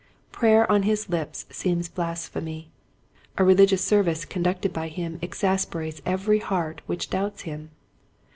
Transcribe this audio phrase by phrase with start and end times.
[0.31, 2.71] Prayer on his lips seems blasphemy.
[3.37, 7.69] A religious service conducted by him exasperates every heart which doubts him.